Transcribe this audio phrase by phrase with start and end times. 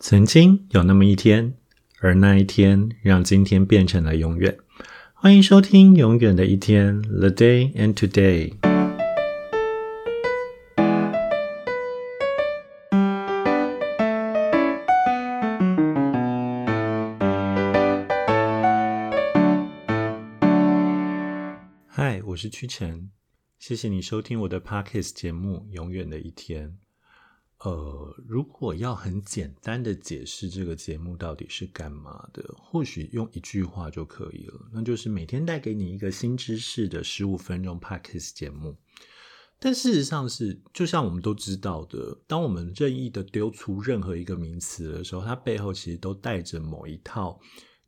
[0.00, 1.54] 曾经有那么一天，
[2.00, 4.56] 而那一天让今天变成了永远。
[5.12, 8.54] 欢迎收听《永远的一天》（The Day and Today）。
[21.88, 23.10] 嗨，我是屈臣，
[23.58, 26.68] 谢谢你收听我的 Podcast 节目《永远的一天》。
[27.64, 38.76] 呃，如果要很简单的解释这个节目到底是干嘛的，或许用一句话就可以了，那就是每天带给你一个新知识的十五分钟 Podcast 节目。
[39.58, 47.40] 但事实上是，就像我们都知道的，当我们任意的丢出任何一个名词的时候，它背后其实都带着某一套。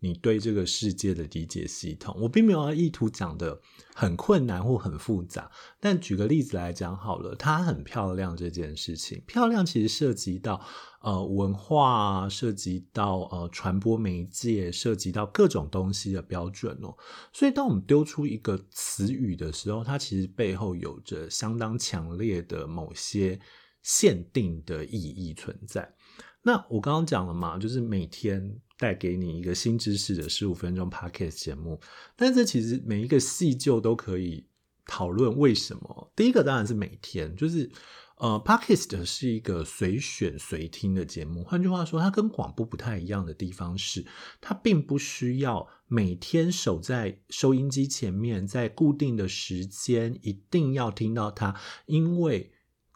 [0.03, 3.61] 你对这个世界的理解系统，我并没有意图讲的
[3.95, 5.51] 很困难或很复杂。
[5.79, 10.59] 但举个例子来讲好了，它很漂亮这件事情，漂亮其实涉及到
[11.03, 16.97] 呃文化，涉及到呃传播媒介，涉及到各种东西的标准哦。
[17.31, 23.39] 所以当我们丢出一个词语的时候，它其实背后有着相当强烈的某些
[23.83, 25.95] 限定的意义存在。
[26.43, 31.79] 那我刚刚讲了嘛，就是每天带给你一个新知识的十五分钟 podcast 节目，
[32.17, 34.47] 但这其实每一个细就都可以
[34.87, 36.11] 讨论为什么。
[36.17, 37.71] 第一个当然是每天，就是
[38.17, 41.45] 呃，podcast 是一个随选随听的节目。
[41.45, 44.07] 换句话说，它跟广播不太一样的地方是，
[44.41, 52.51] 它并不需要每天守在收音机前面，在固定的时间一定要听到它，因为。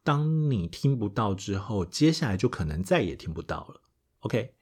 [0.07, 3.81] 当你听不到之后，接下来就可能再也听不到了。
[4.19, 4.53] OK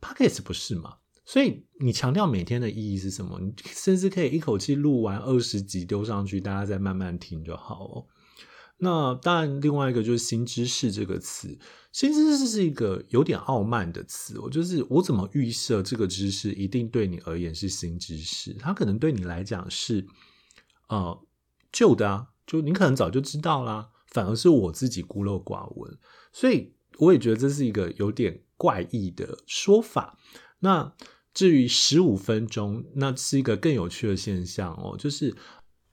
[0.00, 0.96] OK，Podcast 不是吗？
[1.24, 3.38] 所以你强调每天的意义是什么？
[3.40, 8.06] 你甚至可以一口气录完二十集丢上去，大家再慢慢听就好哦。
[8.78, 11.58] 那当然，另外一个就是新知识这个词，
[11.92, 14.38] 新知识是一个有点傲慢的词。
[14.38, 18.54] 我就是我怎么预设这个知识一定对你而言是新知识？
[18.54, 20.06] 它可能对你来讲是
[20.88, 21.26] 呃
[21.72, 23.90] 旧的啊，就你可能早就知道啦。
[24.06, 25.98] 反而是我自己孤陋寡闻，
[26.32, 30.18] 所以我也觉得这是一个有点怪异的说法。
[30.58, 30.92] 那
[31.32, 34.96] 至于十五分钟，那是一个更有趣的现象哦。
[34.98, 35.34] 就是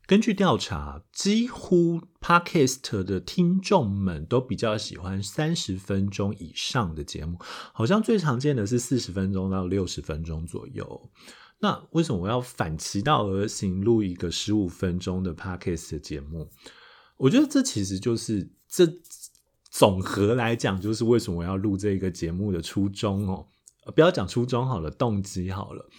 [0.08, 7.38] 根据调查，几乎 Podcast 的听众们都比较喜欢三十分钟以上的节目，
[7.74, 11.09] 好像最常见的是四十分钟到六十分钟左右。
[11.59, 16.50] 那为什么我要反其道而行，录一个十五分钟的 Podcast 的节目？
[17.18, 18.86] 我觉得这其实就是这
[19.78, 23.46] 总和来讲，就是为什么我要录这个节目的初衷哦。
[23.94, 25.90] 不要讲初衷好了，动机好了。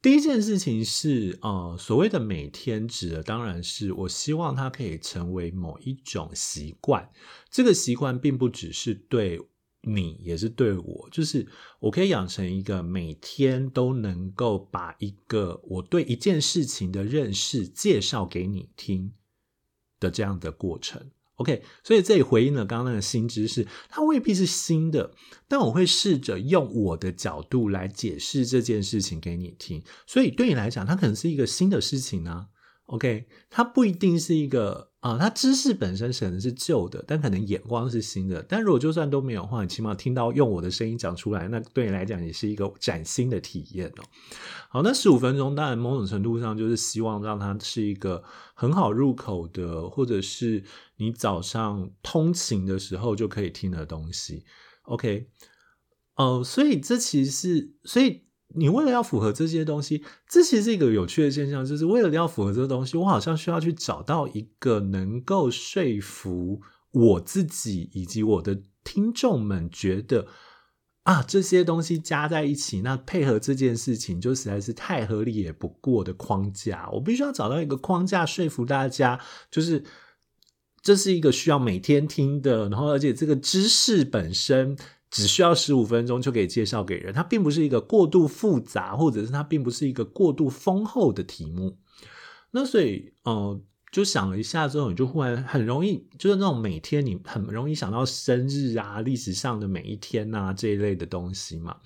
[0.00, 7.08] 第一件事情是，呃，所谓的每天指的当然是我希望它可以成为某一种习惯。
[7.48, 9.40] 这个习惯并不只是对
[9.82, 11.46] 你，也是对我，就是
[11.78, 19.12] 我可以养成一个每天都能够把一个我对一件事情的认识介绍给你听。
[20.00, 25.12] 的这样的过程，OK，所以这里回应了刚刚那个新知识，它未必是新的，
[25.48, 32.46] 但我会试着用我的角度来解释这件事情给你听，所以对你来讲，它可能是一个新的事情呢。
[32.86, 38.40] OK，它不一定是一个啊，它知识本身可能是旧的，但可能眼光是新的。
[38.48, 44.04] 但如果就算都没有的话，你起码听到用我的声音讲出来，那对你来讲也是一个崭新的体验哦。
[44.70, 48.22] 好，那十五分钟，当然某种程度上就是希望让它是一个
[48.54, 50.62] 很好入口的，或者是
[50.98, 54.44] 你早上通勤的时候就可以听的东西。
[54.82, 55.26] OK，
[56.14, 58.22] 哦，所以这其实是所以。
[58.54, 66.60] 你为了要符合这些东西，这其实是一个有趣的现象，就是为了要符合这个东西，我好像需要去找到一个能够说服
[66.92, 70.26] 我自己以及我的听众们觉得
[71.04, 76.88] 啊，这些东西加在一起，那配合这件事情就实在是太合理也不过的框架。
[76.92, 79.20] 我必须要找到一个框架说服大家，
[79.50, 79.82] 就是
[80.80, 84.76] 这是一个需要每天听的，然后而且这个知识本身。
[85.12, 91.78] 只需要十五分钟就可以介绍给人，它并不是一个过度复杂，或者是它并不是一个过度丰厚的题目。
[92.50, 93.60] 那所以，呃，
[93.92, 101.76] 就想了一下之后，你就忽然很容易，就是那种每天你很容易想到生日啊、历史上的每一天啊这一类的东西嘛。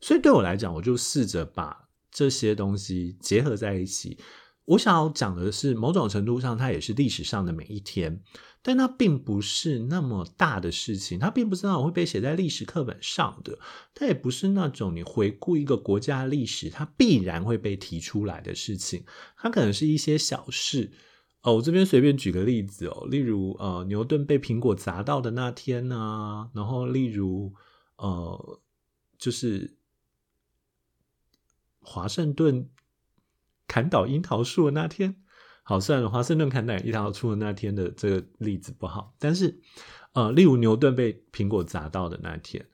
[0.00, 4.18] 所以对我来讲，我就试着把这些东西结合在一起。
[4.68, 8.22] 我想要讲的是，某种程度上，它也是历史上的每一天。
[8.60, 13.58] 但它并不是那么大的事情，它并不是那种会被写在历史课本上的，
[13.94, 19.04] 它也不是那种你回顾一个国家历史，它必然会被提出来的事情。
[19.38, 20.90] 它可能是一些小事
[21.42, 21.54] 哦。
[21.54, 27.54] 我这边随便举个例子哦，例如呃，牛顿被苹果砸到的那天呢，然后例如
[27.96, 28.60] 呃，
[29.16, 29.76] 就是
[31.80, 32.68] 华盛顿
[33.68, 35.14] 砍倒樱桃树的那天。
[35.62, 39.60] 好，虽然华盛顿砍倒樱桃树的那天的这个例子不好，但是
[40.14, 42.66] 呃，例如牛顿被苹果砸到的那天，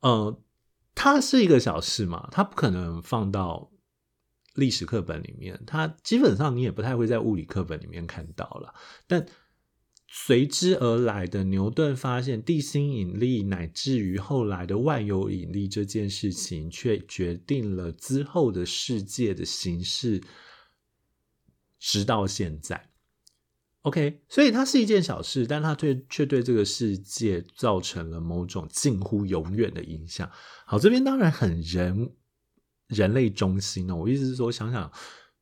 [0.00, 0.40] 呃，
[0.94, 3.72] 它是一个小事嘛，它不可能放到
[4.54, 8.72] 历史课本里面，它基本上你也不太会在物理课本里面看到了，
[9.08, 9.26] 但。
[10.06, 20.22] 随之而来的，牛顿发现地心引力，乃至于后来的万有引力这件事情，却决定了之后的世界的形式，
[21.80, 22.90] 直到现在。
[23.82, 30.30] OK，所以它是一件小事，但它对却对这个世界造成了某种近乎永远的影响。
[30.64, 32.12] 好，这边当然很人
[32.86, 34.90] 人类中心哦，我意思是说，想想。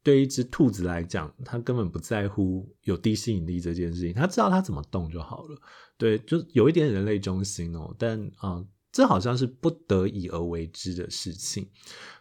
[0.02, 5.60] 对一只兔子来讲，它根本不在乎有地心引力这件事情，它知道它怎么动就好了。
[5.96, 11.69] 对，就有一点人类中心哦，但啊，这好像是不得已而为之的事情。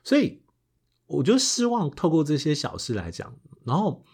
[0.03, 0.43] 所以，
[1.07, 3.35] 我就希望透过这些小事来讲，
[3.65, 4.05] 然后，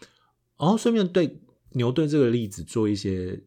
[0.58, 1.42] 然后顺便对
[1.72, 3.44] 牛顿这个例子做一些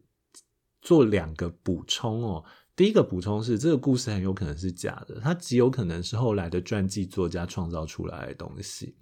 [0.81, 2.45] 做两个补充哦。
[2.75, 8.95] 第一个补充是，这个故事很有可能是假的，它极有可能是后来的传记作家创造出来的东西。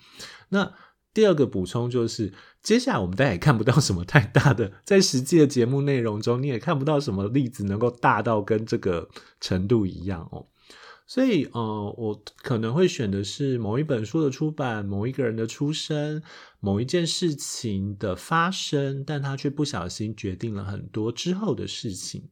[0.49, 0.73] 那
[1.13, 9.09] 第二个补充就是，接下来我们大家也看不到什么太大的， 在实际的节目内容中，你也看不到什么例子能够大到跟这个
[9.41, 10.47] 程度一样哦。
[11.07, 16.21] 所以，呃，我可能会选的是某一本书的出版，某一个人的出生，
[16.59, 22.29] 某一件事情的发生，但他却不小心决定了很多之后的事情。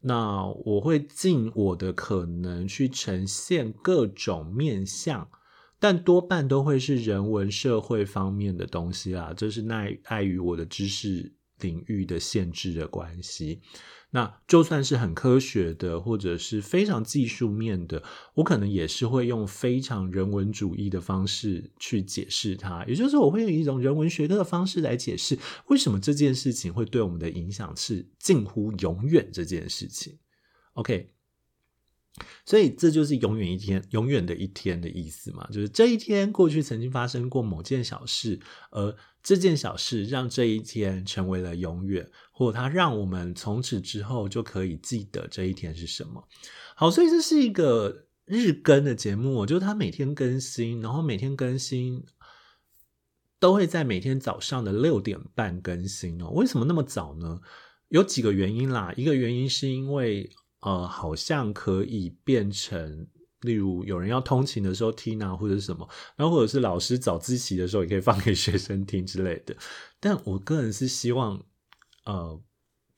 [0.00, 5.28] 那我会尽我的可能去呈现各种面相。
[5.78, 13.60] 但多半都会是人文社会方面的东西啊，这是奈碍于我的知识领域的限制的关系。
[14.10, 18.00] 那就算是很科学的，或者是非常技术面的，
[18.34, 22.84] 我可能也是会用非常人文主义的方式去解释它。
[22.86, 25.36] 也就是我会用一种人文学科的方式来解释
[25.66, 30.16] 为什么这件事情会对我们的影响是近乎永远这件事情。
[30.74, 31.10] OK。
[32.46, 35.44] 所以这就是永远一天，永远的一天的意思嘛？
[35.50, 38.38] 就是这一天过去曾经发生过某件小事，
[38.70, 46.22] 而这件小事让这一天成为了永远，或它让我们从此之后就可以记得这一天是什么。
[46.76, 52.04] 好，所以这是一个日更的节目，我就是它每天更新，然后每天更新
[53.40, 56.28] 都会在每天早上的六点半更新哦。
[56.28, 57.40] 为什么那么早呢？
[57.88, 60.30] 有几个原因啦，一个原因是因为。
[60.64, 63.06] 呃，好像可以变成，
[63.42, 69.54] 例如有人要通勤的时候听啊，或者是什么，然后或者是老师早自习的时候也可以放给学生听之类的。
[70.00, 71.38] 但我个人是希望，
[72.06, 72.42] 呃，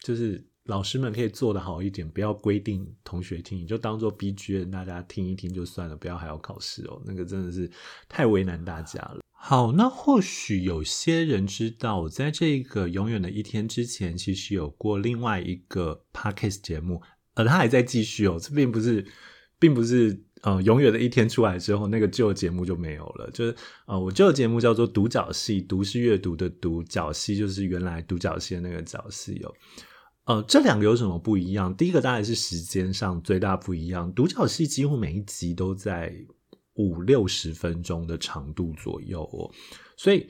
[0.04, 7.68] 就是老师们可以做的好一点，不要规定同学听，你就当做 B G M 大家听一听就算了，不要还要考试哦，那个真的是
[8.08, 9.18] 太为难大家了。
[9.32, 17.02] 好，那或许有些人知道，我在这个永远的一天之前，其实有过另外一个 Podcast 节目。
[17.36, 19.06] 呃，他还在继续哦，这并不是，
[19.58, 23.30] 并不是呃，永远的一天出来之后，那个旧节目就没有了。
[23.32, 23.54] 就是
[23.86, 29.54] 呃，我旧的节目叫做独角戏，读是阅读的读，角戏就是原来独角戏的那个角戏哦。
[30.24, 31.76] 呃，这两个有什么不一样？
[31.76, 36.12] 第一个当然是时间上最大不一样，独角戏几乎每一集都在
[36.74, 39.50] 五六十分钟的长度左右哦，
[39.96, 40.26] 所以。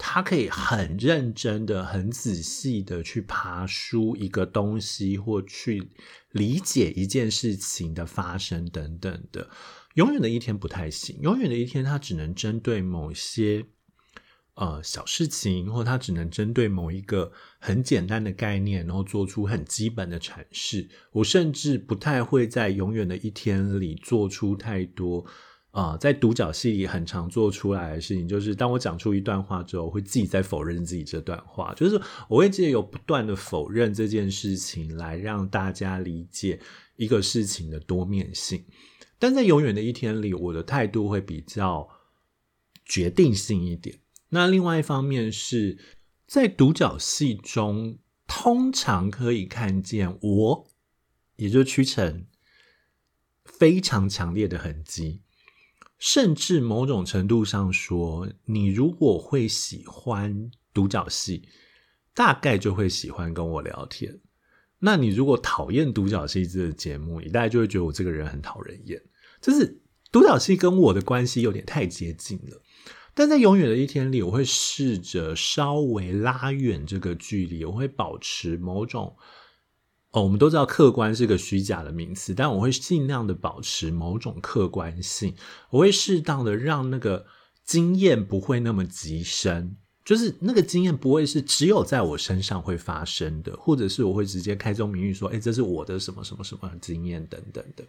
[0.00, 5.90] 他可以很认真的、很仔细的去爬书一个东西，或去
[6.30, 9.50] 理解一件事情的发生等等的。
[9.94, 13.66] 永远的一天不太行，永远的一天，它只能针对某些
[14.54, 20.88] 呃小事情，或它只能针对某一个很简单的概念，然后做出很基本的阐释。
[21.10, 25.26] 我甚至不太会在永远的一天里做出太多。
[25.70, 36.58] 啊，在独角戏里很常做出来的事情，就是当我讲出一段话之后，我会自己在否认自己这段话，就是我会借由不断的否认这件事情，来让大家理解
[36.96, 38.64] 一个事情的多面性。
[39.18, 41.88] 但在永远的一天里，我的态度会比较
[42.84, 43.98] 决定性一点。
[44.30, 45.78] 那另外一方面是
[46.26, 50.66] 在独角戏中，通常可以看见我，
[51.36, 52.26] 也就是屈臣
[53.44, 55.22] 非常强烈的痕迹。
[55.98, 61.48] 甚至某种程度上说，你如果会喜欢独角戏，
[62.14, 64.20] 大概就会喜欢跟我聊天。
[64.78, 69.02] 那你如果讨厌独角戏这个节目，你大概就会觉得我这个人很讨人厌。
[69.40, 69.80] 就是
[70.12, 72.62] 独角戏跟我的关系有点太接近了。
[73.14, 79.16] 但在永远的一天里，我会试着稍微拉远这个距离，我会保持某种
[80.12, 85.34] 哦，我们都知道客观是个虚假的名词，但我会尽量的保持某种客观性，
[85.70, 87.26] 我会适当的让那个
[87.66, 97.84] 经验不会那么极深，就是那个经验不会是只有在我身上会发生的，或者是我会直接开宗明义说，哎，这是我的什么什么什么经验等等的。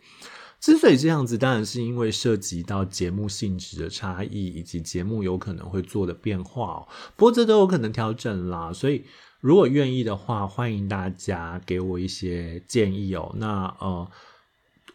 [0.60, 6.88] 之所以这样子，当然是因为涉及到节目性质的差异，以及节目有可能会做的变化哦。
[7.16, 9.06] 不过这都有可能调整啦，所以
[9.39, 13.34] 如果愿意的话，欢迎大家给我一些建议哦。
[13.38, 14.10] 那呃，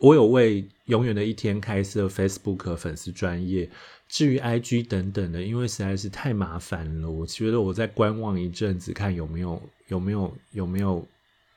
[0.01, 3.71] 我有为永远的一天开设 Facebook 粉丝专业，
[4.09, 11.07] 至于 IG 等等的，因为实在是太麻烦了，我觉得我在观望一阵子，看有没有有没有有没有。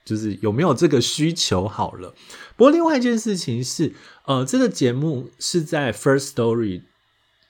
[0.05, 2.15] 就是有没有这个需求好了。
[2.55, 6.83] 不过另外一件事情是，呃，这个节目是在 First Story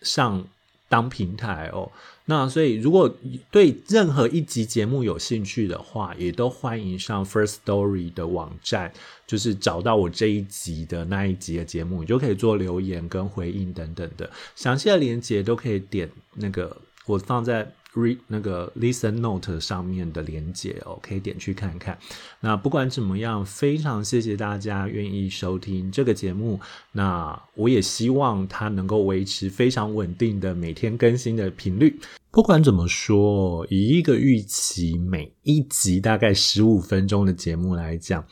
[0.02, 0.48] 上
[0.90, 1.92] 当平台哦。
[2.30, 3.12] 那所以如果
[3.50, 8.92] 对任何一集节目有兴趣的话，也都欢迎上 First Story 的网站，
[9.26, 17.72] 就是找到我这一集的那一集的节目，你就可以做留言跟回应等等的详细的连接都可以点那个我放在。
[17.98, 21.98] Read 那个 listen note 上面的连接哦，可以点去看看。
[22.40, 26.60] 那不管怎么样，非常谢谢大家愿意收听这个节目。
[26.92, 32.00] 那我也希望它能够维持非常稳定的每天更新的频率。
[32.30, 38.24] 不管怎么说，以一个预期每一集大概十五分钟的节目来讲，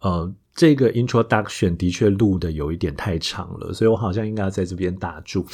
[0.00, 5.44] 呃，这个 introduction 的确录的有一点太长了，所以我好像应该要在这边打住。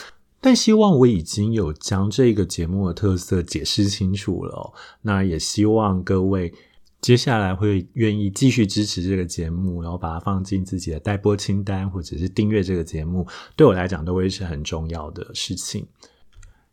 [0.47, 4.73] 但希望我已经有将这个节目的特色解释清楚了。
[5.03, 6.55] 那也希望各位
[7.01, 13.27] 接下来会愿意继续支持这个节目，然后把它放进自己的待播清单，或者是订阅这个节目，
[13.57, 15.85] 对我来讲都会是很重要的事情。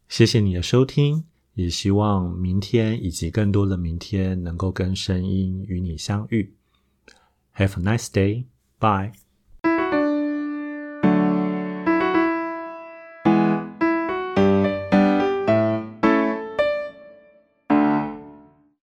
[0.08, 1.24] 谢谢你的收听，
[1.56, 6.54] 也希望明天以及更多的明天能够跟声音与你相遇。
[7.56, 8.46] Have a nice day.
[8.80, 9.14] Bye.